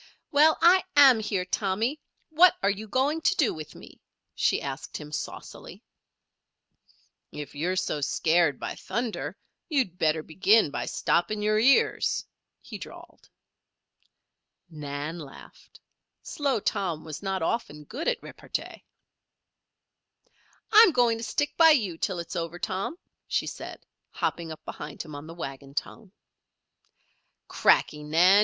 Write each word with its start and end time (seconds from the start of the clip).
"Well, 0.31 0.57
I 0.63 0.83
am 0.95 1.19
here, 1.19 1.45
Tommy; 1.45 1.99
what 2.31 2.57
are 2.63 2.71
you 2.71 2.87
going 2.87 3.21
to 3.21 3.35
do 3.35 3.53
with 3.53 3.75
me?" 3.75 4.01
she 4.33 4.59
asked 4.59 4.97
him, 4.97 5.11
saucily. 5.11 5.83
"If 7.31 7.53
you're 7.53 7.75
so 7.75 8.01
scared 8.01 8.59
by 8.59 8.73
thunder 8.73 9.37
you'd 9.69 9.99
better 9.99 10.23
begin 10.23 10.71
by 10.71 10.87
stopping 10.87 11.43
your 11.43 11.59
ears," 11.59 12.25
he 12.61 12.79
drawled. 12.79 13.29
Nan 14.71 15.19
laughed. 15.19 15.79
Slow 16.23 16.59
Tom 16.59 17.05
was 17.05 17.21
not 17.21 17.43
often 17.43 17.83
good 17.83 18.07
at 18.07 18.23
repartee. 18.23 18.83
"I'm 20.71 20.91
going 20.93 21.19
to 21.19 21.23
stick 21.23 21.55
by 21.57 21.73
you 21.77 21.95
till 21.99 22.17
it's 22.17 22.35
over, 22.35 22.57
Tom," 22.57 22.97
she 23.27 23.45
said, 23.45 23.85
hopping 24.09 24.51
up 24.51 24.65
behind 24.65 25.03
him 25.03 25.13
on 25.13 25.27
the 25.27 25.35
wagon 25.35 25.75
tongue. 25.75 26.11
"Cracky, 27.47 28.01
Nan! 28.01 28.31